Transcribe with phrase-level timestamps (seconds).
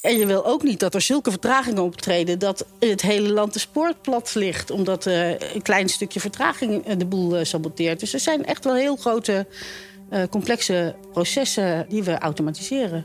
[0.00, 3.58] En je wil ook niet dat er zulke vertragingen optreden dat het hele land de
[3.58, 4.70] spoor plat ligt.
[4.70, 8.00] Omdat uh, een klein stukje vertraging de boel uh, saboteert.
[8.00, 9.46] Dus er zijn echt wel heel grote,
[10.30, 13.04] complexe processen die we automatiseren.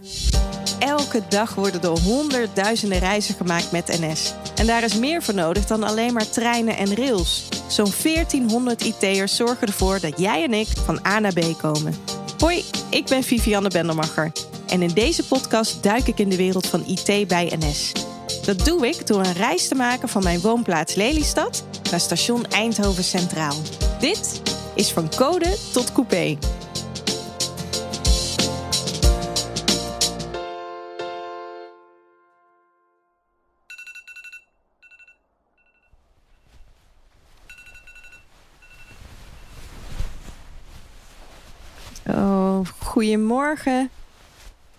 [0.80, 4.34] Elke dag worden er honderdduizenden reizen gemaakt met NS.
[4.56, 7.48] En daar is meer voor nodig dan alleen maar treinen en rails.
[7.68, 12.23] Zo'n 1400 IT'ers zorgen ervoor dat jij en ik van A naar B komen.
[12.44, 14.32] Hoi, ik ben Vivianne Bendermacher.
[14.68, 17.92] En in deze podcast duik ik in de wereld van IT bij NS.
[18.46, 23.04] Dat doe ik door een reis te maken van mijn woonplaats Lelystad naar station Eindhoven
[23.04, 23.56] Centraal.
[24.00, 24.42] Dit
[24.76, 26.38] is van code tot coupé.
[42.08, 43.90] Oh, goedemorgen.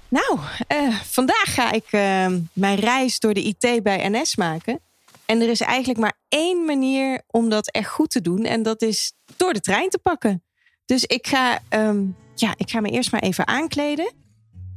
[0.09, 0.39] Nou,
[0.73, 4.81] uh, vandaag ga ik uh, mijn reis door de IT bij NS maken.
[5.27, 8.45] En er is eigenlijk maar één manier om dat echt goed te doen.
[8.45, 10.43] En dat is door de trein te pakken.
[10.85, 14.13] Dus ik ga, um, ja, ik ga me eerst maar even aankleden.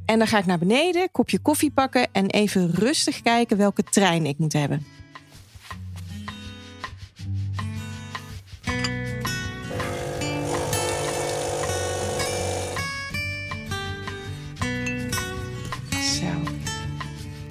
[0.04, 4.26] En dan ga ik naar beneden, kopje koffie pakken en even rustig kijken welke trein
[4.26, 4.86] ik moet hebben.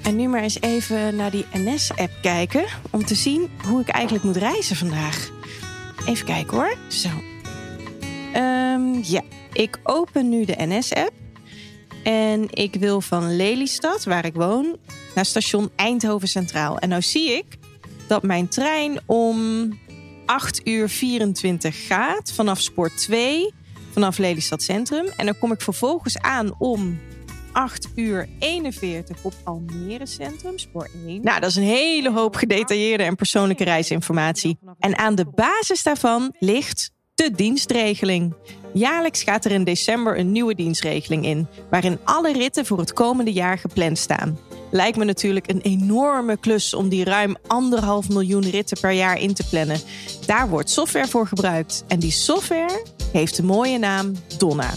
[0.08, 4.24] En nu maar eens even naar die NS-app kijken om te zien hoe ik eigenlijk
[4.24, 5.30] moet reizen vandaag.
[6.06, 6.76] Even kijken hoor.
[6.88, 7.08] Zo.
[8.36, 11.12] Um, ja, ik open nu de NS-app.
[12.02, 14.76] En ik wil van Lelystad, waar ik woon,
[15.14, 16.78] naar station Eindhoven Centraal.
[16.78, 17.46] En nou zie ik
[18.06, 19.68] dat mijn trein om
[20.26, 23.52] 8 uur 24 gaat vanaf spoor 2,
[23.90, 25.06] vanaf Lelystad Centrum.
[25.16, 26.98] En dan kom ik vervolgens aan om
[27.58, 31.22] 8 uur 41 op Almere Centrum, spoor 1.
[31.22, 34.58] Nou, dat is een hele hoop gedetailleerde en persoonlijke reisinformatie.
[34.78, 38.34] En aan de basis daarvan ligt de dienstregeling.
[38.72, 43.32] Jaarlijks gaat er in december een nieuwe dienstregeling in, waarin alle ritten voor het komende
[43.32, 44.38] jaar gepland staan.
[44.70, 49.34] Lijkt me natuurlijk een enorme klus om die ruim anderhalf miljoen ritten per jaar in
[49.34, 49.80] te plannen.
[50.26, 54.70] Daar wordt software voor gebruikt en die software heeft de mooie naam Donna.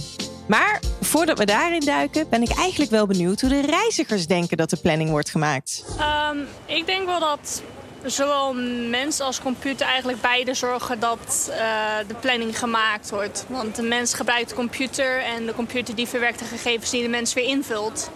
[0.48, 0.80] Maar
[1.12, 4.78] voordat we daarin duiken, ben ik eigenlijk wel benieuwd hoe de reizigers denken dat de
[4.78, 5.86] planning wordt gemaakt.
[6.32, 7.62] Um, ik denk wel dat
[8.06, 8.54] zowel
[8.90, 11.56] mens als computer eigenlijk beide zorgen dat uh,
[12.08, 13.46] de planning gemaakt wordt.
[13.48, 17.10] Want de mens gebruikt de computer en de computer die verwerkt de gegevens die de
[17.10, 18.10] mens weer invult.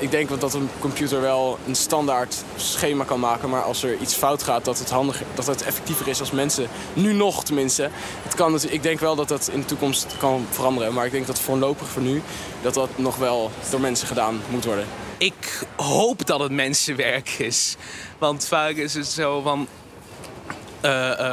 [0.00, 3.48] Ik denk dat een computer wel een standaard schema kan maken.
[3.48, 6.68] Maar als er iets fout gaat, dat het, handig, dat het effectiever is als mensen.
[6.92, 7.90] Nu nog tenminste.
[8.22, 10.94] Het kan, ik denk wel dat dat in de toekomst kan veranderen.
[10.94, 12.22] Maar ik denk dat voorlopig voor nu
[12.62, 14.86] dat dat nog wel door mensen gedaan moet worden.
[15.18, 17.76] Ik hoop dat het mensenwerk is.
[18.18, 19.68] Want vaak is het zo van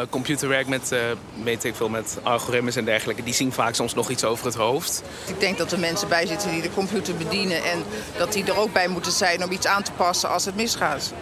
[0.10, 1.00] computerwerk met, uh,
[1.44, 4.56] weet ik veel, met algoritmes en dergelijke, die zien vaak soms nog iets over het
[4.56, 5.04] hoofd.
[5.28, 7.84] Ik denk dat er mensen bij zitten die de computer bedienen en
[8.18, 11.14] dat die er ook bij moeten zijn om iets aan te passen als het misgaat.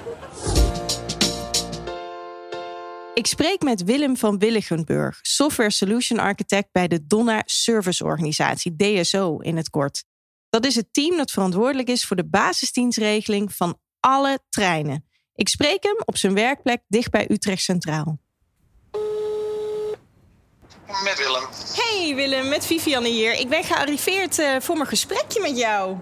[3.13, 9.37] Ik spreek met Willem van Willigenburg, Software Solution Architect bij de Donna Service Organisatie, DSO
[9.37, 10.03] in het kort.
[10.49, 15.05] Dat is het team dat verantwoordelijk is voor de basisdienstregeling van alle treinen.
[15.35, 18.19] Ik spreek hem op zijn werkplek dicht bij Utrecht Centraal.
[21.03, 21.43] Met Willem.
[21.75, 23.33] Hey Willem, met Vivianne hier.
[23.33, 25.97] Ik ben gearriveerd uh, voor mijn gesprekje met jou.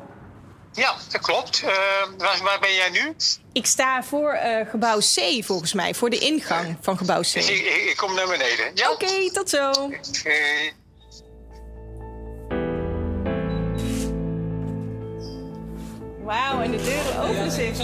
[0.73, 1.61] Ja, dat klopt.
[1.61, 1.69] Uh,
[2.17, 3.15] waar, waar, ben jij nu?
[3.53, 7.35] Ik sta voor uh, gebouw C volgens mij, voor de ingang van gebouw C.
[7.35, 8.71] Ik, ik, ik kom naar beneden.
[8.73, 8.91] Ja.
[8.91, 9.69] Oké, okay, tot zo.
[9.69, 10.73] Okay.
[16.23, 17.77] Wauw, en de deuren openen zich.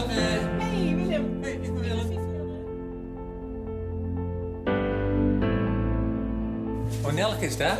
[7.08, 7.78] Oh, Nelke is daar.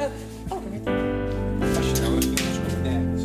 [0.48, 0.58] Oh,
[1.78, 2.36] Als je nou eens
[2.84, 3.24] nergens.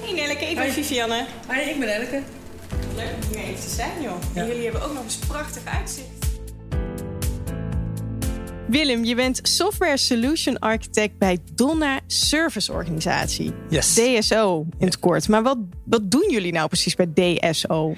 [0.00, 0.70] Hey Nelke, ik ben Hi.
[0.70, 1.26] Vivianne.
[1.46, 2.22] Hoi, ik ben Elke.
[2.96, 4.12] Leuk om hier even te zijn, joh.
[4.34, 4.40] Ja.
[4.40, 6.08] En jullie hebben ook nog eens prachtig uitzicht.
[8.68, 13.52] Willem, je bent Software Solution Architect bij Donna Service Organisatie.
[13.68, 13.94] Yes.
[13.94, 15.28] DSO in het kort.
[15.28, 17.94] Maar wat, wat doen jullie nou precies bij DSO?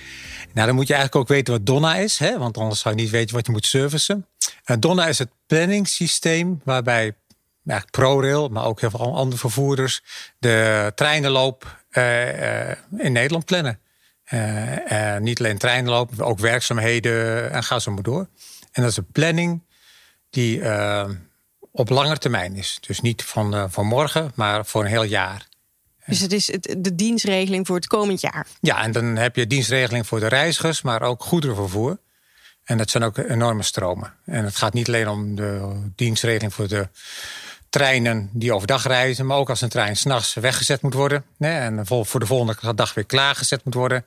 [0.55, 2.39] Nou, dan moet je eigenlijk ook weten wat Donna is, hè?
[2.39, 4.27] want anders zou je niet weten wat je moet servicen.
[4.67, 7.15] Uh, Donna is het planningssysteem waarbij
[7.91, 10.03] ProRail, maar ook heel veel andere vervoerders,
[10.39, 13.79] de treinenloop uh, uh, in Nederland plannen.
[15.19, 18.29] Niet alleen treinenloop, ook werkzaamheden en ga zo maar door.
[18.73, 19.62] En dat is een planning
[20.31, 20.62] die
[21.73, 22.79] op lange termijn is.
[22.81, 25.47] Dus niet van, van morgen, maar voor een heel jaar.
[26.06, 28.47] Dus het is het, de dienstregeling voor het komend jaar.
[28.61, 31.99] Ja, en dan heb je dienstregeling voor de reizigers, maar ook goederenvervoer.
[32.65, 34.15] En dat zijn ook enorme stromen.
[34.25, 36.89] En het gaat niet alleen om de dienstregeling voor de
[37.69, 42.21] treinen die overdag reizen, maar ook als een trein s'nachts weggezet moet worden en voor
[42.21, 44.05] de volgende dag weer klaargezet moet worden.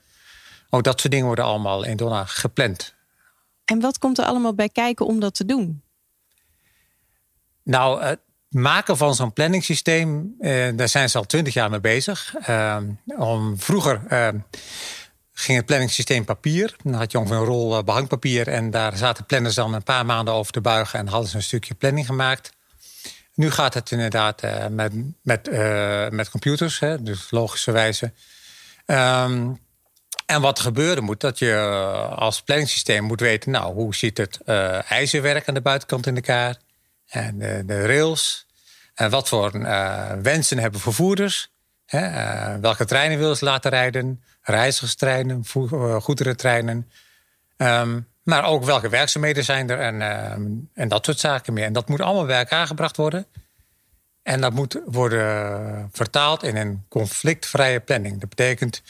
[0.69, 2.95] Ook dat soort dingen worden allemaal in Donna gepland.
[3.65, 5.83] En wat komt er allemaal bij kijken om dat te doen?
[7.63, 8.19] Nou, het
[8.57, 12.35] maken van zo'n planningssysteem, eh, daar zijn ze al twintig jaar mee bezig.
[12.35, 14.27] Eh, om, vroeger eh,
[15.31, 16.75] ging het planningssysteem papier.
[16.83, 20.05] Dan had je ongeveer een rol eh, behangpapier en daar zaten planners dan een paar
[20.05, 22.51] maanden over te buigen en hadden ze een stukje planning gemaakt.
[23.33, 25.51] Nu gaat het inderdaad met, met,
[26.11, 28.13] met computers, hè, dus logischerwijze.
[28.85, 29.59] Um,
[30.25, 31.55] en wat gebeuren moet, dat je
[32.15, 33.51] als planningssysteem moet weten...
[33.51, 34.41] nou, hoe ziet het
[34.87, 36.57] ijzerwerk aan de buitenkant in elkaar?
[37.07, 38.46] En de, de rails.
[39.09, 39.51] Wat voor
[40.21, 41.51] wensen hebben vervoerders?
[41.85, 42.59] Hè?
[42.59, 44.23] welke treinen willen ze laten rijden?
[44.41, 45.45] Reizigerstreinen,
[46.01, 46.91] goederentreinen.
[47.57, 50.31] Um, maar ook welke werkzaamheden zijn er en, uh,
[50.73, 51.65] en dat soort zaken meer.
[51.65, 53.25] En dat moet allemaal bij elkaar gebracht worden.
[54.23, 58.19] En dat moet worden vertaald in een conflictvrije planning.
[58.19, 58.81] Dat betekent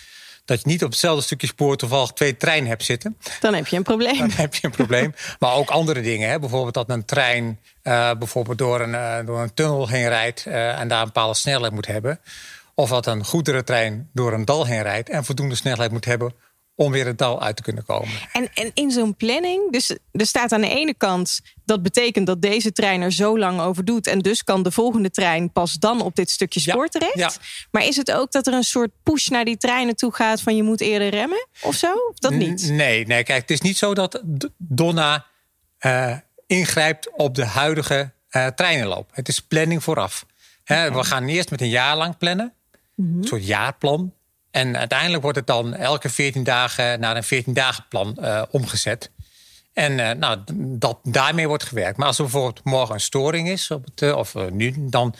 [0.47, 3.17] dat je niet op hetzelfde stukje spoor toevallig twee treinen hebt zitten.
[3.39, 4.17] Dan heb je een probleem.
[4.17, 5.13] Dan heb je een probleem.
[5.39, 6.29] maar ook andere dingen.
[6.29, 6.39] Hè?
[6.39, 10.79] Bijvoorbeeld dat een trein uh, bijvoorbeeld door een, uh, door een tunnel heen rijdt uh,
[10.79, 12.19] en daar een bepaalde snelheid moet hebben.
[12.73, 16.33] Of dat een goederentrein door een dal heen rijdt en voldoende snelheid moet hebben
[16.77, 18.13] om weer het dal uit te kunnen komen.
[18.31, 21.39] En, en in zo'n planning, dus er staat aan de ene kant...
[21.65, 24.07] dat betekent dat deze trein er zo lang over doet...
[24.07, 27.18] en dus kan de volgende trein pas dan op dit stukje spoor terecht.
[27.18, 27.31] Ja.
[27.71, 30.41] Maar is het ook dat er een soort push naar die treinen toe gaat...
[30.41, 31.94] van je moet eerder remmen of zo?
[32.09, 32.69] Of dat niet?
[32.69, 34.21] Nee, nee, kijk, het is niet zo dat
[34.57, 35.25] Donna
[35.81, 39.09] uh, ingrijpt op de huidige uh, treinenloop.
[39.13, 40.25] Het is planning vooraf.
[40.62, 40.91] Okay.
[40.91, 42.53] we gaan eerst met een jaar lang plannen.
[42.95, 43.21] Mm -hmm.
[43.21, 44.13] Een soort jaarplan.
[44.57, 49.12] En uiteindelijk wordt het dan elke 14 dagen naar een 14 dagen plan uh, omgezet.
[49.74, 51.98] En uh, nou, dat, daarmee wordt gewerkt.
[51.98, 55.15] Maar als er bijvoorbeeld morgen een storing is, op het, of uh, nu, dan,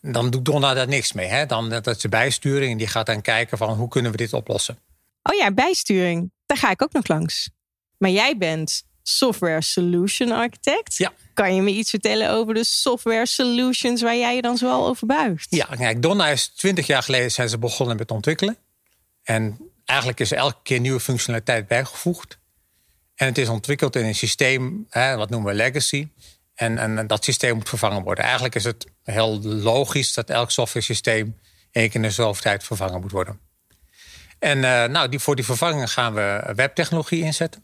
[0.00, 1.26] dan doet Donna daar niks mee.
[1.26, 1.46] Hè?
[1.46, 4.32] Dan, dat is de bijsturing en die gaat dan kijken van hoe kunnen we dit
[4.32, 4.78] oplossen.
[5.22, 6.32] Oh ja, bijsturing.
[6.46, 7.50] Daar ga ik ook nog langs.
[7.98, 10.96] Maar jij bent software solution architect.
[10.96, 11.12] Ja.
[11.34, 15.06] Kan je me iets vertellen over de software solutions waar jij je dan zoal over
[15.06, 15.46] buigt?
[15.50, 18.56] Ja, kijk, Donna is twintig jaar geleden zijn ze begonnen met ontwikkelen.
[19.22, 22.38] En eigenlijk is er elke keer nieuwe functionaliteit bijgevoegd.
[23.14, 26.08] En het is ontwikkeld in een systeem, hè, wat noemen we legacy.
[26.54, 28.24] En, en dat systeem moet vervangen worden.
[28.24, 31.38] Eigenlijk is het heel logisch dat elk software systeem
[31.70, 33.40] één keer in de zoveel tijd vervangen moet worden.
[34.38, 37.63] En uh, nou, die, voor die vervanging gaan we webtechnologie inzetten.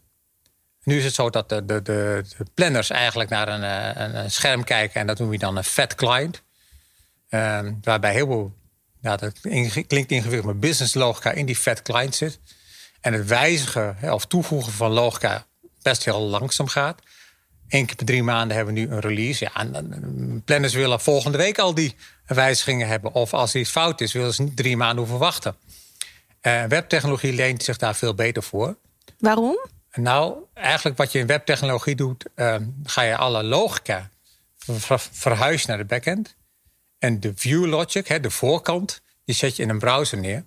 [0.83, 3.63] Nu is het zo dat de, de, de, planners eigenlijk naar een,
[4.01, 6.41] een, een, scherm kijken en dat noem je dan een fat client.
[7.29, 8.53] Um, waarbij heel veel,
[9.01, 9.39] dat
[9.87, 12.39] klinkt ingewikkeld, maar business logica in die fat client zit.
[13.01, 15.45] En het wijzigen of toevoegen van logica
[15.81, 17.01] best heel langzaam gaat.
[17.67, 19.49] Eén keer per drie maanden hebben we nu een release.
[19.53, 19.83] Ja,
[20.45, 21.95] planners willen volgende week al die
[22.25, 23.13] wijzigingen hebben.
[23.13, 25.55] Of als iets fout is, willen ze niet drie maanden hoeven wachten.
[26.41, 28.77] Uh, webtechnologie leent zich daar veel beter voor.
[29.19, 29.59] Waarom?
[29.93, 34.09] Nou, eigenlijk wat je in webtechnologie doet, uh, ga je alle logica
[34.57, 36.35] ver verhuizen naar de backend.
[36.99, 40.45] En de view logic, hè, de voorkant, die zet je in een browser neer.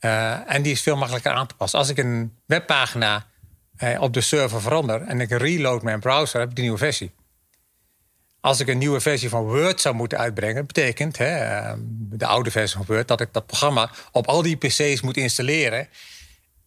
[0.00, 1.78] Uh, en die is veel makkelijker aan te passen.
[1.78, 3.26] Als ik een webpagina
[3.78, 7.12] uh, op de server verander en ik reload mijn browser, heb ik de nieuwe versie.
[8.40, 12.76] Als ik een nieuwe versie van Word zou moeten uitbrengen, betekent hè, de oude versie
[12.76, 15.88] van Word dat ik dat programma op al die PC's moet installeren.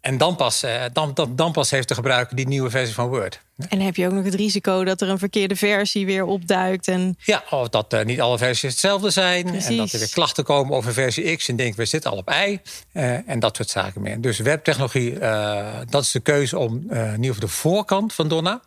[0.02, 0.64] En dan pas,
[0.94, 3.42] dan, dan, dan pas heeft de gebruiker die nieuwe versie van Word.
[3.70, 6.88] En heb je ook nog het risico dat er een verkeerde versie weer opduikt?
[6.88, 7.18] En...
[7.20, 9.46] Ja, of dat uh, niet alle versies hetzelfde zijn.
[9.46, 9.68] Precies.
[9.68, 11.48] En dat er weer klachten komen over versie X.
[11.48, 12.60] En denk we zitten al op Y.
[12.94, 14.22] Uh, en dat soort zaken meer.
[14.22, 18.62] Dus webtechnologie, uh, dat is de keuze om in ieder geval de voorkant van Donna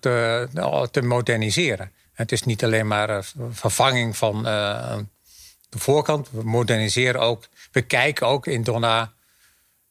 [0.00, 0.48] te,
[0.90, 1.92] te moderniseren.
[2.12, 6.28] Het is niet alleen maar vervanging van de voorkant.
[6.30, 7.48] We moderniseren ook.
[7.72, 9.12] We kijken ook in Donna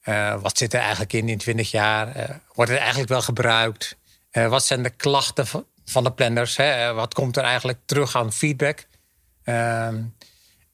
[0.05, 2.17] uh, wat zit er eigenlijk in in 20 jaar?
[2.17, 3.97] Uh, wordt het eigenlijk wel gebruikt?
[4.31, 5.47] Uh, wat zijn de klachten
[5.85, 6.57] van de planners?
[6.57, 6.93] Hè?
[6.93, 8.87] wat komt er eigenlijk terug aan feedback?
[9.43, 10.03] Ehm,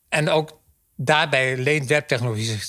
[0.09, 0.59] en ook
[0.95, 2.59] daarbij leent webtechnologie,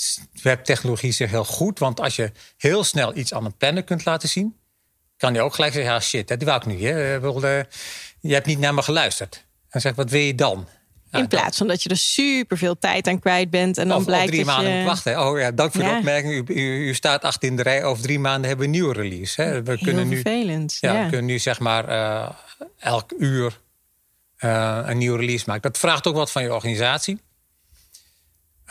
[0.43, 1.79] webtechnologie zich heel goed.
[1.79, 4.57] Want als je heel snel iets aan een planner kunt laten zien...
[5.17, 6.81] kan hij ook gelijk zeggen, shit, dat wou ik.
[6.81, 7.15] Hè?
[8.21, 9.47] je hebt niet naar me geluisterd.
[9.69, 10.69] En zeg, wat wil je dan?
[11.13, 13.79] In plaats van dat je er super veel tijd aan kwijt bent.
[13.79, 14.85] En dan of, blijkt of drie dat maanden je...
[14.85, 15.27] wachten.
[15.29, 15.91] Oh ja, dank voor Ja.
[15.93, 16.49] de opmerking.
[16.49, 17.85] U, u, u staat achter in de rij.
[17.85, 19.43] Over drie maanden hebben we een nieuwe release.
[19.43, 19.63] Hè.
[19.63, 20.77] We Heel kunnen nu, vervelend.
[20.81, 22.29] ja, Ja, we kunnen nu zeg maar eh,
[22.79, 23.61] elk uur
[24.37, 25.63] eh, een nieuwe release maken.
[25.63, 27.21] Dat vraagt ook wat van je organisatie.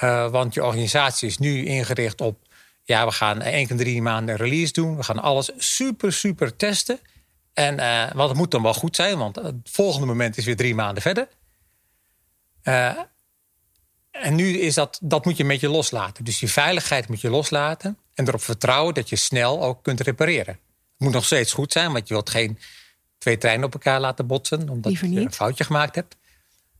[0.03, 2.39] Uh, want je organisatie is nu ingericht op...
[2.83, 4.95] ja, we gaan één keer drie maanden een release doen.
[4.97, 6.99] We gaan alles super, super testen.
[7.53, 7.75] En
[8.15, 11.01] want het moet dan wel goed zijn, want het volgende moment is weer drie maanden
[11.01, 11.27] verder.
[12.63, 12.99] Uh,
[14.11, 16.23] en nu is dat, dat moet je een beetje loslaten.
[16.23, 17.97] Dus die veiligheid moet je loslaten.
[18.13, 20.53] En erop vertrouwen dat je snel ook kunt repareren.
[20.53, 22.59] Het moet nog steeds goed zijn, want je wilt geen
[23.17, 24.69] twee treinen op elkaar laten botsen.
[24.69, 26.17] Omdat je een foutje gemaakt hebt.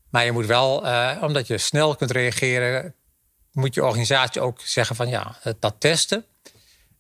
[0.10, 2.96] Maar je moet wel, uh, omdat je snel kunt reageren,
[3.52, 6.26] moet je organisatie ook zeggen van ja, dat testen.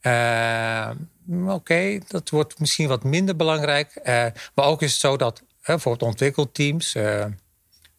[0.01, 0.89] Uh,
[1.29, 3.99] Oké, okay, dat wordt misschien wat minder belangrijk.
[4.03, 6.95] Uh, maar ook is het zo dat bijvoorbeeld ontwikkelteams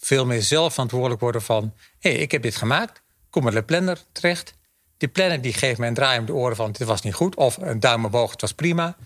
[0.05, 1.75] veel meer zelf verantwoordelijk worden van...
[1.99, 4.55] hé, hey, ik heb dit gemaakt, kom met de planner terecht.
[4.97, 6.73] Die planner die geeft mij een draai om de oren van...
[6.73, 8.97] dit was niet goed, of een duim omhoog, het was prima.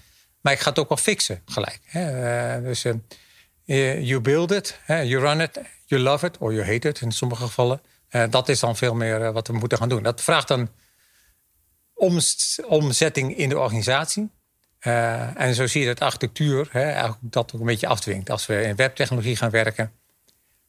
[0.40, 1.80] Maar ik ga het ook wel fixen gelijk.
[1.94, 6.38] Uh, dus uh, you build it, you run it, you love it...
[6.38, 7.80] or you hate it in sommige gevallen.
[8.30, 10.02] Dat is dan veel meer wat we moeten gaan doen.
[10.02, 10.68] Dat vraagt dan
[12.68, 14.30] omzetting in de organisatie...
[14.78, 18.30] en zo zie je dat architectuur hè, dat ook een beetje afdwingt.
[18.30, 19.92] Als we in webtechnologie gaan werken,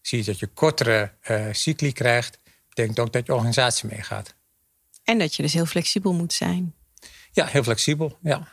[0.07, 2.39] zie je dat je kortere uh, cycli krijgt.
[2.69, 4.35] Betekent ook dat je organisatie meegaat.
[5.03, 6.75] En dat je dus heel flexibel moet zijn.
[7.31, 8.47] Ja, heel flexibel, ja.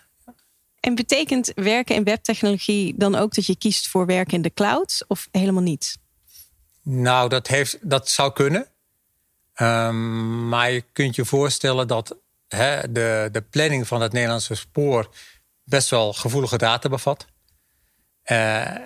[0.80, 5.04] En betekent werken in webtechnologie dan ook dat je kiest voor werken in de cloud
[5.08, 5.99] of helemaal niet?
[6.82, 8.68] Nou, dat, heeft, dat zou kunnen.
[9.61, 12.16] Um, maar je kunt je voorstellen dat
[12.49, 15.14] hè, de, de planning van het Nederlandse spoor
[15.64, 17.26] best wel gevoelige data bevat.
[18.25, 18.76] Uh,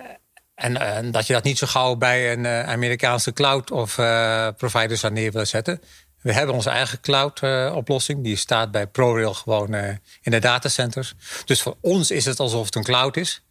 [0.59, 4.47] en, en, dat je dat niet zo gauw bij een uh, Amerikaanse cloud of uh,
[4.57, 5.81] provider zou neer willen zetten.
[6.21, 8.23] We hebben onze eigen cloud-oplossing.
[8.23, 9.73] die staat bij ProRail gewoon
[10.21, 11.13] in de datacenters.
[11.45, 13.41] Dus voor ons is het alsof het een cloud is.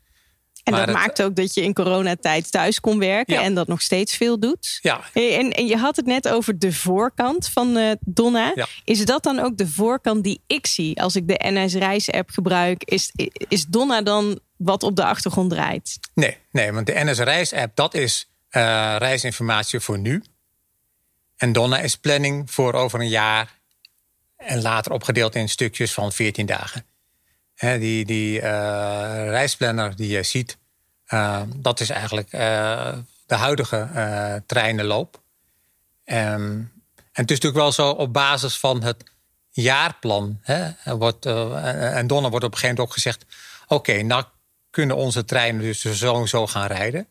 [0.75, 4.17] En dat maakt ook dat je in coronatijd thuis kon werken en dat nog steeds
[4.17, 4.79] veel doet.
[4.83, 5.01] Ja.
[5.13, 8.53] En, en je had het net over de voorkant van uh, Donna.
[8.55, 8.67] Ja.
[8.85, 12.31] Is dat dan ook de voorkant die ik zie als ik de NS Reis app
[12.31, 12.85] gebruik?
[12.85, 13.13] Is,
[13.49, 15.99] is Donna dan wat op de achtergrond draait?
[16.15, 20.23] Nee, nee want de NS Reis app dat is uh, reisinformatie voor nu.
[21.37, 23.57] En Donna is planning voor over een jaar.
[24.37, 26.88] En later opgedeeld in stukjes van 14 dagen
[27.59, 28.43] die die uh,
[29.29, 30.59] reisplanner die je ziet,
[31.09, 32.93] uh, dat is eigenlijk uh,
[33.27, 35.21] de huidige treinenloop.
[36.05, 36.15] Um,
[37.13, 39.05] en het is natuurlijk wel zo op basis van het
[39.51, 40.41] jaarplan.
[40.85, 43.25] Wordt, en Donner wordt op een gegeven moment ook gezegd:
[43.67, 44.25] oké, nou
[44.71, 47.07] kunnen onze treinen dus zo en zo gaan rijden.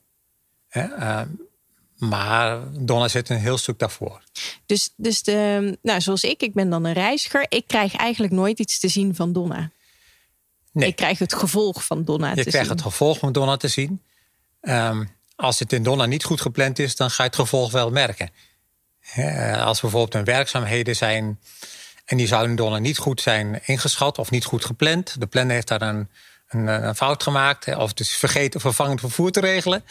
[0.67, 0.87] Hè,
[1.97, 4.21] maar Donna zit een heel stuk daarvoor.
[4.65, 7.45] Dus, dus de, nou, zoals ik, ik ben dan een reiziger.
[7.49, 9.71] Ik krijg eigenlijk nooit iets te zien van Donna.
[10.77, 10.89] Nee.
[10.89, 12.46] Ik krijg het gevolg van Donna je te zien.
[12.46, 14.01] Je krijgt het gevolg van Donna te zien.
[14.62, 17.91] Um, als het in Donna niet goed gepland is, dan ga je het gevolg wel
[17.91, 18.29] merken.
[19.17, 21.39] Uh, als bijvoorbeeld een werkzaamheden zijn
[22.05, 25.19] en die zouden in Donna niet goed zijn ingeschat of niet goed gepland.
[25.19, 26.10] De planner heeft daar een,
[26.48, 29.84] een, een fout gemaakt of het is vergeten vervangend vervoer te regelen.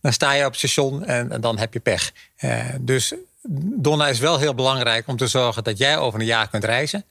[0.00, 2.12] Dan sta je op het station en, en dan heb je pech.
[2.40, 3.14] Uh, dus
[3.76, 7.04] Donna is wel heel belangrijk om te zorgen dat jij over een jaar kunt reizen.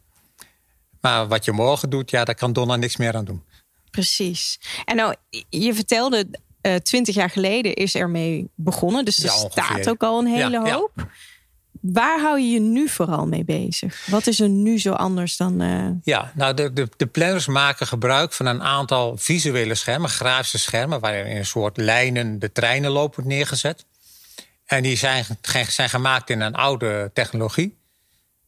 [1.03, 3.43] Maar wat je morgen doet, ja, daar kan Donna niks meer aan doen.
[3.91, 4.59] Precies.
[4.85, 5.15] En nou,
[5.49, 6.27] je vertelde,
[6.61, 9.05] uh, twintig jaar geleden is er mee begonnen.
[9.05, 10.91] Dus er ja, staat ook al een hele ja, hoop.
[10.95, 11.07] Ja.
[11.81, 14.05] Waar hou je je nu vooral mee bezig?
[14.05, 15.61] Wat is er nu zo anders dan.
[15.61, 15.89] Uh...
[16.03, 20.99] Ja, nou, de, de, de, planners maken gebruik van een aantal visuele schermen, grafische schermen,
[20.99, 23.85] waarin in een soort lijnen de treinenloop wordt neergezet.
[24.65, 25.25] En die zijn,
[25.67, 27.77] zijn gemaakt in een oude technologie.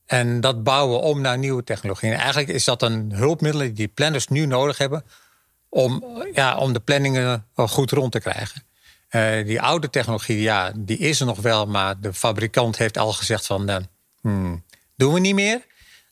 [0.06, 2.12] En dat bouwen om naar nieuwe technologie.
[2.12, 5.04] En eigenlijk is dat een hulpmiddel die planners nu nodig hebben
[5.70, 8.64] om, ja, om de planningen goed rond te krijgen.
[9.10, 13.14] Uh, die oude technologie, ja, die is er nog wel, maar de fabrikant heeft al
[13.14, 14.52] gezegd van, uh,
[14.96, 15.62] doen we niet meer.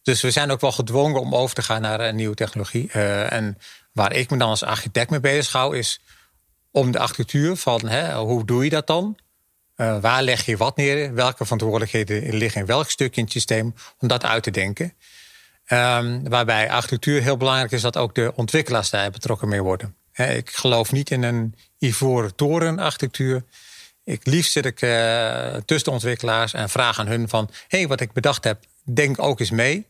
[0.02, 2.92] Dus we zijn ook wel gedwongen om over te gaan naar een nieuwe technologie.
[2.92, 3.58] En
[3.92, 6.02] waar ik me dan als architect mee bezig hou, is
[6.72, 9.18] om de architectuur van hè, hoe doe je dat dan?
[9.78, 11.14] Uh, waar leg je wat neer?
[11.14, 13.74] Welke verantwoordelijkheden liggen in welk stukje in het systeem?
[14.00, 14.94] Om dat uit te denken.
[15.68, 19.96] Um, waarbij architectuur heel belangrijk is dat ook de ontwikkelaars daar betrokken mee worden.
[20.14, 23.44] Ik geloof niet in een ivoren toren architectuur.
[24.04, 27.50] Ik liefst zit ik uh, tussen de ontwikkelaars en vraag aan hun van...
[27.68, 29.88] hé, hey, wat ik bedacht heb, denk ook eens mee.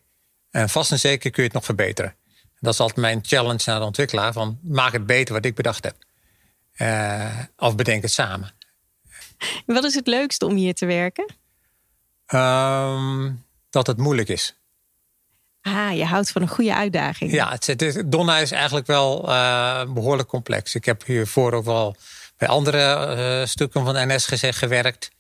[0.52, 2.16] En vast en zeker kun je het nog verbeteren.
[2.60, 4.34] Dat is altijd mijn challenge naar de ontwikkelaar.
[4.34, 5.96] Van, maak het beter wat ik bedacht heb.
[6.78, 8.52] Uh, of bedenk het samen.
[9.66, 11.26] Wat is het leukste om hier te werken?
[12.34, 14.56] Um, dat het moeilijk is.
[15.62, 17.32] Ah, je houdt van een goede uitdaging.
[17.32, 20.76] Ja, het, het is, Donna is eigenlijk wel uh, behoorlijk complex.
[20.76, 21.96] Ik heb hiervoor ook wel
[22.38, 25.12] bij andere uh, stukken van NS gezegd gewerkt.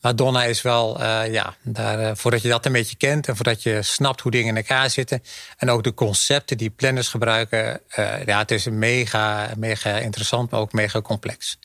[0.00, 3.62] Maar Donna is wel, uh, ja, daar, voordat je dat een beetje kent en voordat
[3.62, 5.22] je snapt hoe dingen in elkaar zitten.
[5.56, 7.80] En ook de concepten die planners gebruiken.
[8.26, 11.58] Ja, het is mega, mega interessant, maar ook mega complex.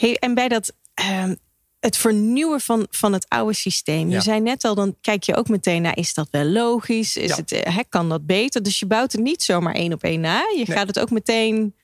[0.00, 1.34] Hey, en bij dat ehm,
[1.80, 4.10] het vernieuwen van, van het oude systeem.
[4.10, 7.16] Je zei net al, dan kijk je ook meteen naar, is dat wel logisch?
[7.16, 8.62] Is het, hè, kan dat beter?
[8.62, 10.42] Dus je bouwt het niet zomaar één op één na.
[10.56, 11.74] Je gaat het ook meteen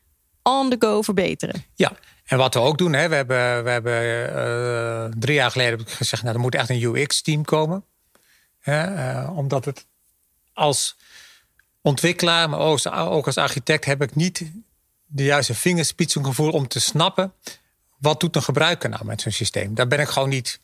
[0.43, 1.65] on the go verbeteren.
[1.75, 1.93] Ja,
[2.25, 6.23] en wat we ook doen, hè, we hebben, we hebben uh, drie jaar geleden gezegd,
[6.23, 7.85] nou, er moet echt een UX-team komen.
[8.65, 9.87] uh, omdat het
[10.53, 10.97] als
[11.81, 12.61] ontwikkelaar, maar
[13.09, 14.43] ook als architect, heb ik niet
[15.07, 17.33] de juiste vingerspitsengevoel om te snappen
[17.99, 19.75] wat doet een gebruiker nou met zo'n systeem?
[19.75, 20.61] Daar ben ik gewoon niet.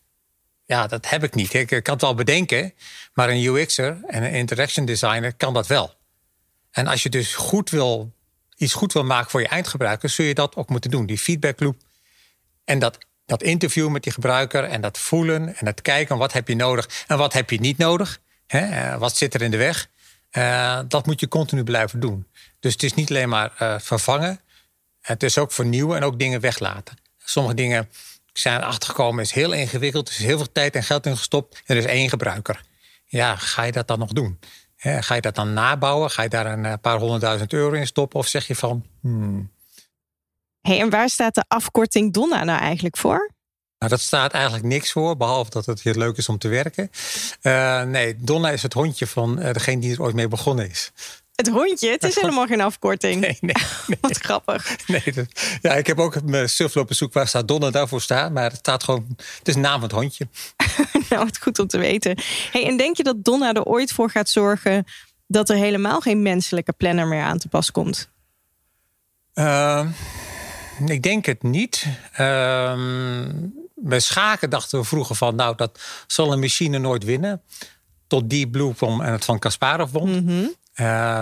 [0.65, 1.55] Ja, dat heb ik niet.
[1.55, 2.75] Ik kan het wel bedenken,
[3.15, 5.95] maar een UX'er en een interaction designer kan dat wel.
[6.71, 8.13] En als je dus goed wil,
[8.57, 11.07] iets goed wil maken voor je eindgebruiker, zul je dat ook moeten doen.
[11.07, 11.77] Die feedback loop
[12.65, 16.49] en dat, dat interview met die gebruiker en dat voelen en dat kijken wat heb
[16.49, 18.21] je nodig en wat heb je niet nodig.
[18.47, 18.59] Hè?
[18.59, 19.89] Eh, wat zit er in de weg?
[20.33, 22.27] Uh, dat moet je continu blijven doen.
[22.61, 24.41] Dus het is niet alleen maar uh, vervangen,
[25.01, 26.97] het is ook vernieuwen en ook dingen weglaten.
[27.25, 27.89] Sommige dingen
[28.33, 30.09] zijn achtergekomen, is heel ingewikkeld.
[30.09, 31.63] Er is heel veel tijd en geld in gestopt.
[31.67, 32.65] Er is één gebruiker.
[33.07, 34.39] Ja, ga je dat dan nog doen?
[34.83, 36.11] ga je dat dan nabouwen?
[36.11, 38.19] Ga je daar een eh, paar honderdduizend euro in stoppen?
[38.19, 38.85] Of zeg je van.
[39.01, 39.51] Hmm.
[40.61, 43.31] Hey, en waar staat de afkorting Donna nou eigenlijk voor?
[43.79, 46.91] Nou, dat staat eigenlijk niks voor, behalve dat het heel leuk is om te werken.
[47.43, 50.93] Uh, nee, Donna is het hondje van uh, degene die er ooit mee begonnen is.
[51.43, 53.21] Het hondje, het is helemaal geen afkorting.
[53.21, 53.55] Nee, nee.
[54.01, 54.87] Wat grappig.
[54.87, 55.03] Nee,
[55.61, 58.33] ja, ik heb ook mijn surf lopen zoeken waar staat Donna daarvoor staan.
[58.33, 59.07] Maar het staat gewoon,
[59.39, 60.29] het is naam van het hondje.
[61.11, 62.19] nou, het goed om te weten.
[62.51, 64.85] Hey, en denk je dat Donna er ooit voor gaat zorgen
[65.27, 68.11] dat er helemaal geen menselijke planner meer aan te pas komt?
[69.35, 69.87] Uh,
[70.87, 71.87] ik denk het niet.
[72.21, 72.79] Uh,
[73.75, 77.43] bij schaken dachten we vroeger van, nou, dat zal een machine nooit winnen.
[78.07, 80.25] Tot Deep Blue kwam en het van Kasparov won.
[80.25, 81.21] Mm uh,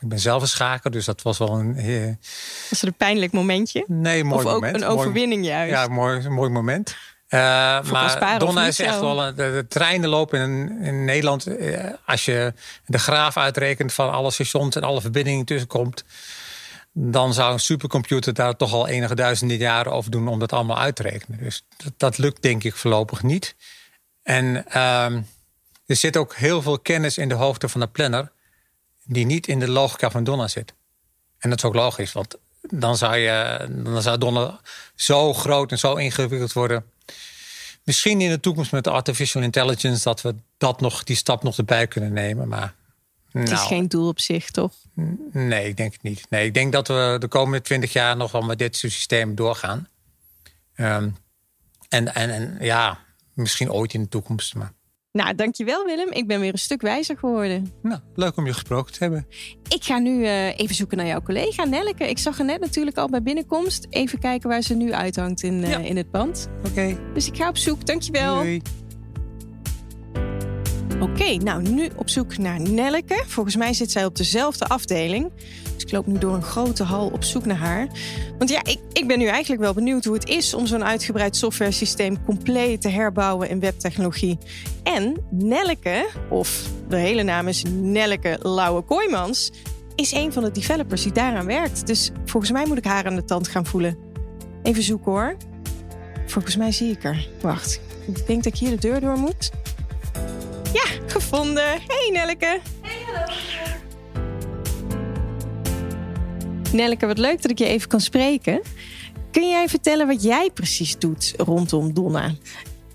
[0.00, 1.86] ik ben zelf een schaker, dus dat was wel een.
[1.86, 2.14] Uh,
[2.70, 3.84] was het een pijnlijk momentje?
[3.86, 4.76] Nee, mooi of moment.
[4.76, 5.72] Ook een overwinning juist.
[5.72, 6.96] Ja, mooi, mooi moment.
[7.28, 7.40] Uh,
[7.90, 9.22] maar Donna is echt wel.
[9.22, 11.48] Een, de, de, treinen lopen in, in Nederland.
[11.48, 12.52] Uh, als je
[12.86, 16.04] de graaf uitrekent van alle stations en alle verbindingen tussenkomt.
[16.92, 20.78] Dan zou een supercomputer daar toch al enige duizenden jaren over doen om dat allemaal
[20.78, 21.38] uit te rekenen.
[21.38, 23.56] Dus dat, dat lukt denk ik voorlopig niet.
[24.22, 25.04] En uh,
[25.86, 28.30] er zit ook heel veel kennis in de hoofden van de planner
[29.08, 30.74] die niet in de logica van Donna zit.
[31.38, 34.60] En dat is ook logisch, want dan zou, je, dan zou Donna
[34.94, 36.84] zo groot en zo ingewikkeld worden.
[37.82, 41.58] Misschien in de toekomst met de artificial intelligence dat we dat nog, die stap nog
[41.58, 42.48] erbij kunnen nemen.
[42.48, 42.74] Maar
[43.32, 44.74] het is nou, geen doel op zich, toch?
[45.32, 46.26] Nee, ik denk het niet.
[46.30, 49.34] Nee, ik denk dat we de komende twintig jaar nog wel met dit soort systeem
[49.34, 49.88] doorgaan.
[50.76, 51.16] Um,
[51.88, 52.98] en, en, en ja,
[53.32, 54.54] misschien ooit in de toekomst.
[54.54, 54.72] Maar
[55.18, 56.12] nou, dankjewel Willem.
[56.12, 57.72] Ik ben weer een stuk wijzer geworden.
[57.82, 59.26] Nou, leuk om je gesproken te hebben.
[59.68, 62.08] Ik ga nu uh, even zoeken naar jouw collega Nelleke.
[62.08, 63.86] Ik zag haar net natuurlijk al bij binnenkomst.
[63.90, 65.78] Even kijken waar ze nu uithangt in, uh, ja.
[65.78, 66.48] in het pand.
[66.58, 66.68] Oké.
[66.68, 66.98] Okay.
[67.14, 67.86] Dus ik ga op zoek.
[67.86, 68.34] Dankjewel.
[68.34, 68.62] Doei.
[71.00, 73.22] Oké, nou nu op zoek naar Nelleke.
[73.26, 75.30] Volgens mij zit zij op dezelfde afdeling.
[75.74, 77.88] Dus ik loop nu door een grote hal op zoek naar haar.
[78.38, 81.36] Want ja, ik, ik ben nu eigenlijk wel benieuwd hoe het is om zo'n uitgebreid
[81.36, 84.38] software systeem compleet te herbouwen in webtechnologie.
[84.82, 89.52] En Nelleke, of de hele naam is Nelleke Lauwe Kooijmans,
[89.94, 91.86] is een van de developers die daaraan werkt.
[91.86, 93.98] Dus volgens mij moet ik haar aan de tand gaan voelen.
[94.62, 95.36] Even zoeken hoor.
[96.26, 97.26] Volgens mij zie ik haar.
[97.40, 99.50] Wacht, ik denk dat ik hier de deur door moet.
[100.72, 101.64] Ja, gevonden.
[101.64, 102.60] Hey Nelleke.
[102.82, 103.32] Hey, hallo.
[106.72, 108.62] Nelleke, wat leuk dat ik je even kan spreken.
[109.30, 112.34] Kun jij vertellen wat jij precies doet rondom Donna?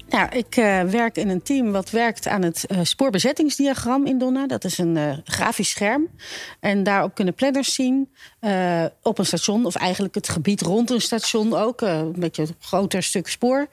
[0.09, 4.47] Nou, ik uh, werk in een team wat werkt aan het uh, spoorbezettingsdiagram in Donna.
[4.47, 6.07] Dat is een uh, grafisch scherm.
[6.59, 8.09] En daarop kunnen planners zien
[9.01, 13.03] op een station, of eigenlijk het gebied rond een station ook, een beetje een groter
[13.03, 13.67] stuk spoor.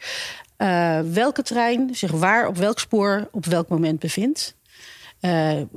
[1.13, 4.55] Welke trein zich waar op welk spoor op welk moment bevindt.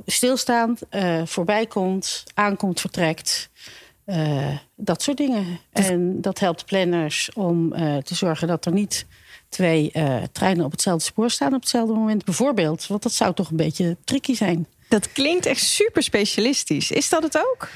[0.06, 0.80] stilstaand,
[1.24, 3.50] voorbij komt, aankomt, vertrekt.
[4.76, 5.58] dat soort dingen.
[5.72, 5.88] Dus...
[5.88, 7.70] En dat helpt planners om
[8.02, 9.06] te zorgen dat er niet
[9.54, 12.86] twee uh, treinen op hetzelfde spoor staan op hetzelfde moment, bijvoorbeeld.
[12.86, 14.66] Want dat zou toch een beetje tricky zijn.
[14.88, 16.90] Dat klinkt echt super specialistisch.
[16.90, 17.68] Is dat het ook?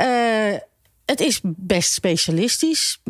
[0.00, 0.58] Uh,
[1.04, 3.00] het is best specialistisch.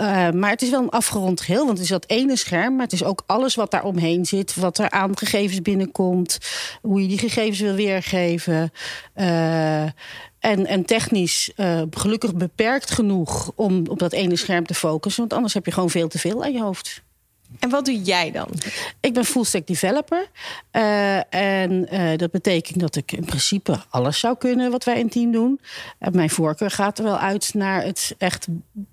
[0.00, 1.64] Uh, maar het is wel een afgerond geheel.
[1.64, 4.54] Want het is dat ene scherm, maar het is ook alles wat daar omheen zit.
[4.54, 6.38] Wat er aan gegevens binnenkomt.
[6.82, 8.72] Hoe je die gegevens wil weergeven.
[9.16, 9.82] Uh,
[10.38, 15.20] en, technisch uh, gelukkig beperkt genoeg om op dat ene scherm te focussen.
[15.20, 17.02] Want anders heb je gewoon veel te veel aan je hoofd.
[17.58, 18.48] En wat doe jij dan?
[19.00, 20.26] Ik ben full stack developer.
[20.72, 25.08] Uh, en uh, dat betekent dat ik in principe alles zou kunnen wat wij in
[25.08, 25.60] team doen.
[26.00, 28.46] Uh, mijn voorkeur gaat er wel uit naar het echt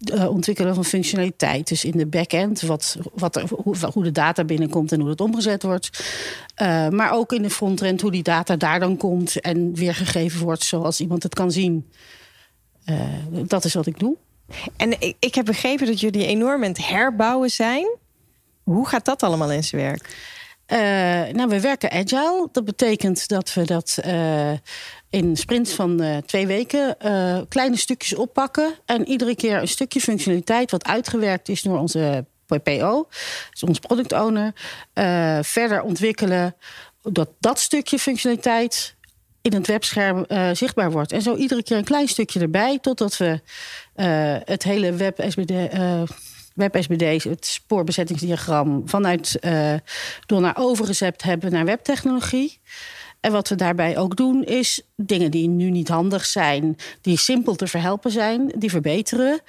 [0.10, 1.68] ontwikkelen van functionaliteit.
[1.68, 5.22] Dus in de backend, wat, wat er, hoe, hoe, de data binnenkomt en hoe dat
[5.22, 5.90] omgezet wordt.
[6.90, 11.00] maar ook in de frontend, hoe die data daar dan komt en weergegeven wordt zoals
[11.00, 11.92] iemand het kan zien.
[13.30, 14.16] dat is wat ik doe.
[14.78, 17.88] En ik, ik heb begrepen dat jullie enorm aan het herbouwen zijn.
[18.68, 20.16] Hoe gaat dat allemaal in zijn werk?
[20.68, 22.50] Uh, nou, we werken agile.
[22.52, 24.52] Dat betekent dat we dat uh,
[25.10, 26.98] in sprints van uh, twee weken
[27.50, 28.74] kleine stukjes oppakken.
[28.86, 33.08] En iedere keer een stukje functionaliteit wat uitgewerkt is door onze PPO,
[33.52, 34.54] dus onze product owner,
[35.44, 36.56] verder ontwikkelen.
[37.02, 38.96] Dat dat stukje functionaliteit
[39.42, 41.12] in het webscherm zichtbaar wordt.
[41.12, 43.42] En zo iedere keer een klein stukje erbij, totdat we
[44.46, 45.52] het hele web SBD
[46.58, 49.74] WebSBD, het spoorbezettingsdiagram, vanuit uh,
[50.26, 52.60] door naar overgezet hebben naar webtechnologie.
[53.20, 57.56] En wat we daarbij ook doen, is dingen die nu niet handig zijn, die simpel
[57.56, 59.40] te verhelpen zijn, die verbeteren.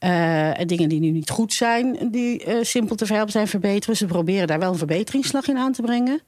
[0.00, 3.96] Uh, en dingen die nu niet goed zijn, die uh, simpel te verhelpen zijn, verbeteren.
[3.96, 6.20] Ze proberen daar wel een verbeteringsslag in aan te brengen.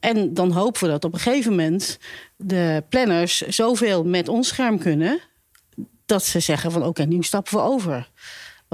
[0.00, 1.98] En dan hopen we dat op een gegeven moment
[2.36, 5.20] de planners zoveel met ons scherm kunnen,
[6.06, 8.10] dat ze zeggen van oké, nu stappen we over.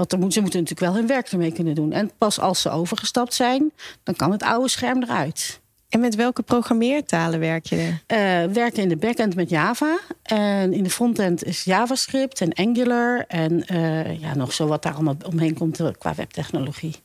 [0.09, 1.91] Want moet, ze moeten natuurlijk wel hun werk ermee kunnen doen.
[1.91, 3.71] En pas als ze overgestapt zijn,
[4.03, 5.59] dan kan het oude scherm eruit.
[5.89, 8.45] En met welke programmeertalen werk je er?
[8.47, 9.99] Uh, werken in de backend met Java.
[10.23, 13.25] En in de frontend is JavaScript en Angular.
[13.27, 16.95] En uh, ja, nog zo wat daar allemaal omheen komt eh, qua webtechnologie.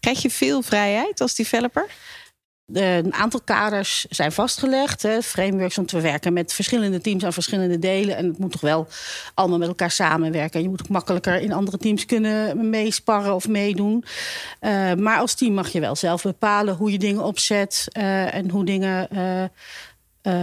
[0.00, 1.86] Krijg je veel vrijheid als developer?
[2.72, 5.02] Een aantal kaders zijn vastgelegd.
[5.02, 8.16] Hè, frameworks om te werken met verschillende teams aan verschillende delen.
[8.16, 8.88] En het moet toch wel
[9.34, 10.62] allemaal met elkaar samenwerken.
[10.62, 14.04] Je moet ook makkelijker in andere teams kunnen meesparren of meedoen.
[14.60, 18.50] Uh, maar als team mag je wel zelf bepalen hoe je dingen opzet uh, en
[18.50, 19.08] hoe dingen.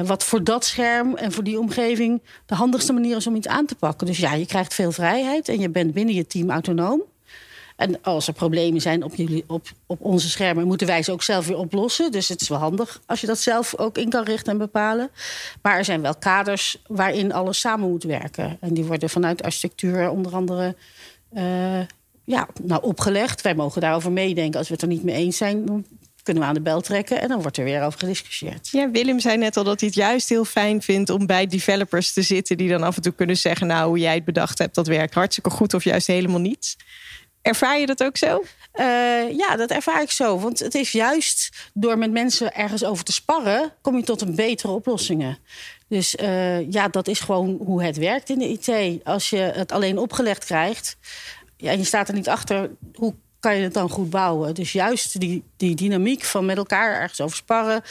[0.06, 3.66] Wat voor dat scherm en voor die omgeving de handigste manier is om iets aan
[3.66, 4.08] te pakken.
[4.08, 7.02] Dus ja, je krijgt veel vrijheid en je bent binnen je team autonoom.
[7.76, 11.24] En als er problemen zijn op, jullie, op, op onze schermen, moeten wij ze ook
[11.24, 12.12] zelf weer oplossen.
[12.12, 15.10] Dus het is wel handig als je dat zelf ook in kan richten en bepalen.
[15.62, 18.58] Maar er zijn wel kaders waarin alles samen moet werken.
[18.60, 20.76] En die worden vanuit architectuur onder andere
[21.34, 21.80] uh,
[22.24, 23.42] ja, nou, opgelegd.
[23.42, 24.60] Wij mogen daarover meedenken.
[24.60, 25.86] Als we het er niet mee eens zijn, dan
[26.24, 28.70] kunnen we aan de bel trekken en dan wordt er weer over gediscussieerd.
[28.72, 32.14] Ja, Willem zei net al dat hij het juist heel fijn vindt om bij developers
[32.14, 34.76] te zitten die dan af en toe kunnen zeggen: Nou, hoe jij het bedacht hebt,
[34.76, 36.76] dat werkt hartstikke goed of juist helemaal niet.
[37.44, 38.44] Ervaar je dat ook zo?
[38.76, 40.40] Uh, ja, dat ervaar ik zo.
[40.40, 44.36] Want het is juist door met mensen ergens over te sparren, kom je tot een
[44.36, 45.38] betere oplossingen.
[45.88, 49.00] Dus uh, ja, dat is gewoon hoe het werkt in de IT.
[49.04, 50.98] Als je het alleen opgelegd krijgt
[51.64, 54.56] ja, en je staat er niet achter, hoe kan je het dan goed bouwen?
[54.56, 57.82] Dus juist die, die dynamiek van met elkaar ergens over sparren,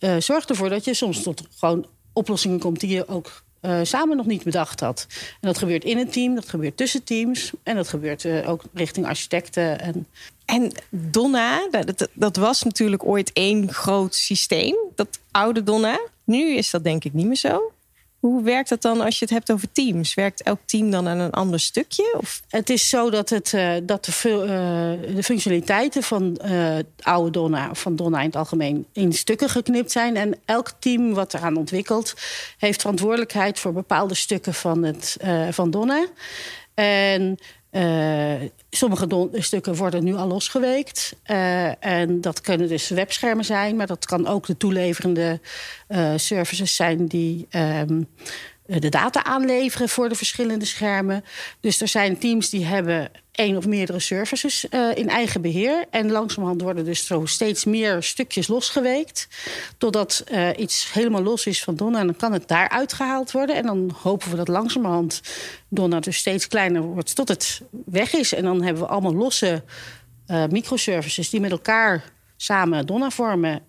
[0.00, 4.16] uh, zorgt ervoor dat je soms tot gewoon oplossingen komt die je ook uh, samen
[4.16, 5.06] nog niet bedacht had.
[5.40, 8.62] En dat gebeurt in een team, dat gebeurt tussen teams en dat gebeurt uh, ook
[8.74, 9.80] richting architecten.
[9.80, 10.06] En,
[10.44, 16.00] en Donna, dat, dat was natuurlijk ooit één groot systeem, dat oude Donna.
[16.24, 17.72] Nu is dat denk ik niet meer zo.
[18.26, 20.14] Hoe werkt dat dan als je het hebt over teams?
[20.14, 22.14] Werkt elk team dan aan een ander stukje?
[22.18, 22.42] Of?
[22.48, 27.74] Het is zo dat, het, uh, dat de, uh, de, functionaliteiten van uh, oude Donna,
[27.74, 30.16] van Donna in het algemeen, in stukken geknipt zijn.
[30.16, 32.14] En elk team wat eraan ontwikkelt,
[32.58, 35.16] heeft verantwoordelijkheid voor bepaalde stukken van, het,
[35.50, 36.06] van Donna.
[36.74, 37.38] En
[37.76, 41.16] uh, sommige stukken worden nu al losgeweekt.
[41.26, 45.40] Uh, en dat kunnen dus webschermen zijn, maar dat kan ook de toeleverende
[45.88, 48.08] uh, services zijn die um,
[48.66, 51.24] de data aanleveren voor de verschillende schermen.
[51.60, 55.84] Dus er zijn teams die hebben één of meerdere services uh, in eigen beheer.
[55.90, 59.28] En langzamerhand worden dus zo steeds meer stukjes losgeweekt.
[59.78, 61.98] Totdat uh, iets helemaal los is van Donna.
[61.98, 63.56] En dan kan het daar uitgehaald worden.
[63.56, 65.20] En dan hopen we dat langzamerhand
[65.68, 68.34] Donna dus steeds kleiner wordt tot het weg is.
[68.34, 69.62] En dan hebben we allemaal losse
[70.50, 72.04] microservices die met elkaar
[72.36, 73.62] samen Donna vormen.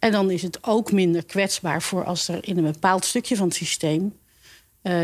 [0.00, 3.46] En dan is het ook minder kwetsbaar voor als er in een bepaald stukje van
[3.46, 4.18] het systeem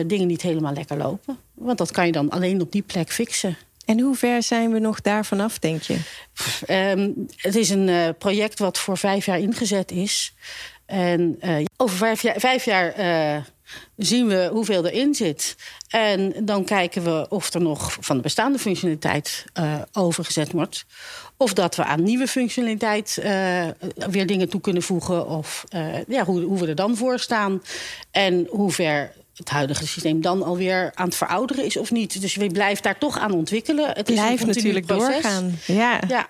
[0.06, 1.38] dingen niet helemaal lekker lopen.
[1.54, 3.56] Want dat kan je dan alleen op die plek fixen.
[3.84, 5.98] En hoe ver zijn we nog daar vanaf, denk je?
[6.70, 10.34] Um, het is een uh, project wat voor vijf jaar ingezet is.
[10.86, 12.94] En uh, over vijf jaar, vijf jaar
[13.96, 15.56] zien we hoeveel erin zit.
[15.88, 19.44] En dan kijken we of er nog van de bestaande functionaliteit
[19.92, 20.84] overgezet wordt.
[21.36, 23.18] Of dat we aan nieuwe functionaliteit
[24.10, 25.26] weer dingen toe kunnen voegen.
[25.26, 25.64] Of
[26.08, 27.62] ja, hoe, hoe we er dan voor staan.
[28.10, 32.20] En hoe ver het huidige systeem dan alweer aan het verouderen is of niet.
[32.20, 33.88] Dus je blijft daar toch aan ontwikkelen.
[33.88, 35.22] Het Blijft natuurlijk proces.
[35.22, 35.58] doorgaan.
[35.66, 36.00] Ja.
[36.08, 36.26] Ja,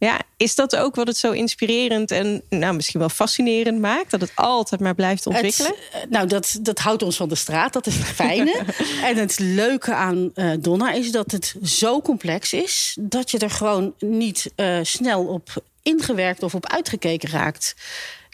[0.00, 4.10] ja, is dat ook wat het zo inspirerend en nou, misschien wel fascinerend maakt?
[4.10, 5.74] Dat het altijd maar blijft ontwikkelen?
[5.90, 7.72] Het, eh, nou, dat, dat houdt ons van de straat.
[7.72, 8.64] Dat is het fijne.
[9.08, 12.96] en het leuke aan eh, Donna is dat het zo complex is...
[13.00, 17.74] dat je er gewoon niet eh, snel op ingewerkt of op uitgekeken raakt.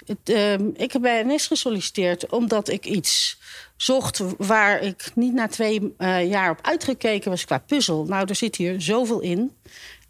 [0.07, 3.38] Het, ehm, ik heb bij NS gesolliciteerd omdat ik iets
[3.76, 4.22] zocht...
[4.38, 5.94] waar ik niet na twee
[6.29, 8.05] jaar op uitgekeken was qua puzzel.
[8.05, 9.52] Nou, er zit hier zoveel in...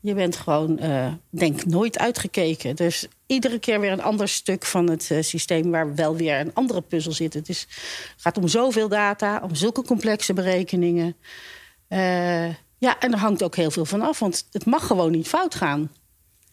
[0.06, 2.76] Je bent gewoon, eh, denk nooit uitgekeken.
[2.76, 5.70] Dus iedere keer weer een ander stuk van het eh, systeem...
[5.70, 7.34] waar wel weer een andere puzzel zit.
[7.34, 7.66] Het is,
[8.16, 11.16] gaat om zoveel data, om zulke complexe berekeningen.
[11.88, 14.18] Eh, ja, en er hangt ook heel veel van af.
[14.18, 15.90] Want het mag gewoon niet fout gaan.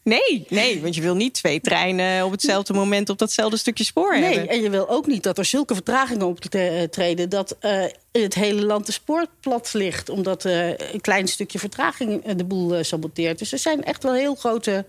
[0.03, 4.19] Nee, nee, want je wil niet twee treinen op hetzelfde moment op datzelfde stukje spoor
[4.19, 4.49] Nee, hebben.
[4.49, 7.29] en je wil ook niet dat er zulke vertragingen optreden...
[7.29, 10.09] dat eh, in het hele land de spoor plat ligt...
[10.09, 13.39] omdat eh, een klein stukje vertraging eh, de boel eh, saboteert.
[13.39, 14.85] Dus er zijn echt wel heel grote,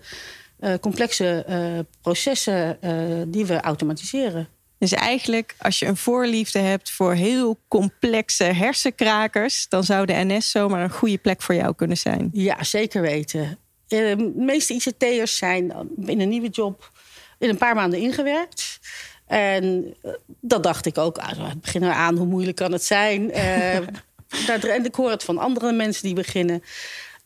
[0.59, 2.81] eh, complexe eh, processen...
[2.81, 2.91] eh,
[3.27, 4.47] die we automatiseren.
[4.77, 10.51] Dus eigenlijk, als je een voorliefde hebt voor heel complexe hersenkrakers, dan zou de NS
[10.51, 12.29] zomaar een goede plek voor jou kunnen zijn.
[12.33, 13.57] Ja, zeker weten.
[13.95, 15.73] De meeste ICT'ers zijn
[16.05, 16.91] in een nieuwe job
[17.39, 18.79] in een paar maanden ingewerkt.
[19.27, 21.17] En eh, dat dacht ik ook.
[21.17, 23.31] Ah, het begin aan, hoe moeilijk kan het zijn?
[23.31, 23.75] Eh,
[24.75, 26.63] en ik hoor het van andere mensen die beginnen.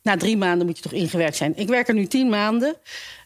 [0.02, 1.58] Na drie maanden moet je toch ingewerkt zijn.
[1.58, 2.76] Ik werk er nu tien maanden.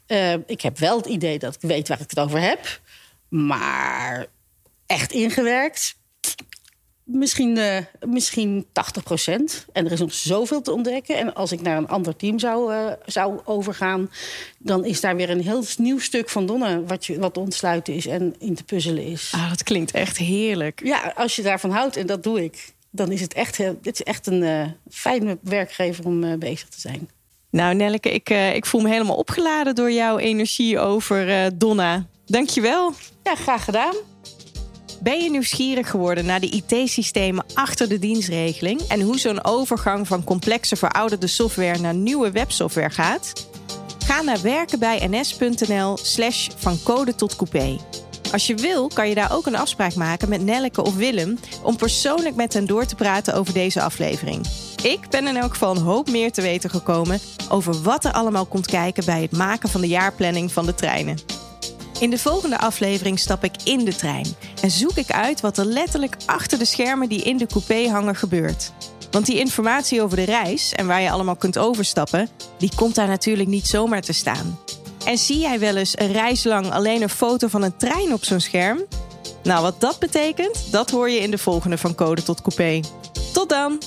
[0.06, 2.82] Eh, ik heb wel het idee dat ik weet waar ik het over heb.
[3.30, 4.26] Maar
[4.86, 5.96] echt ingewerkt,
[7.06, 9.66] Misschien, eh, misschien 80 procent.
[9.74, 11.18] En er is nog zoveel te ontdekken.
[11.18, 14.10] En als ik naar een ander team zou, eh, zou overgaan...
[14.58, 16.84] dan is daar weer een heel nieuw stuk van Donne...
[16.86, 19.32] wat, je, wat te ontsluiten is en in te puzzelen is.
[19.36, 20.82] Ah, dat klinkt echt heerlijk.
[20.84, 22.74] Ja, als je daarvan houdt, en dat doe ik...
[22.90, 27.10] dan is het echt, dit is echt een eh, fijne werkgever om bezig te zijn.
[27.50, 32.06] Nou, Nelleke, ik, ik voel me helemaal opgeladen door jouw energie over Donna.
[32.26, 32.94] Dankjewel.
[33.24, 34.13] Ja, graag gedaan.
[35.04, 40.24] Ben je nieuwsgierig geworden naar de IT-systemen achter de dienstregeling en hoe zo'n overgang van
[40.24, 43.48] complexe verouderde software naar nieuwe websoftware gaat?
[44.06, 47.78] Ga naar werkenbijns.nl/slash van code tot coupé.
[48.32, 51.76] Als je wil, kan je daar ook een afspraak maken met Nelleke of Willem om
[51.76, 54.48] persoonlijk met hen door te praten over deze aflevering.
[54.84, 58.46] Ik ben in elk geval een hoop meer te weten gekomen over wat er allemaal
[58.46, 61.33] komt kijken bij het maken van de jaarplanning van de treinen.
[62.00, 65.66] In de volgende aflevering stap ik in de trein en zoek ik uit wat er
[65.66, 68.72] letterlijk achter de schermen die in de coupé hangen gebeurt.
[69.12, 73.08] Want die informatie over de reis en waar je allemaal kunt overstappen, die komt daar
[73.08, 74.60] natuurlijk niet zomaar te staan.
[75.06, 78.24] En zie jij wel eens een reis lang alleen een foto van een trein op
[78.24, 78.84] zo'n scherm?
[79.44, 82.80] Nou, wat dat betekent, dat hoor je in de volgende van Code tot Coupé.
[83.34, 83.80] Tot dan!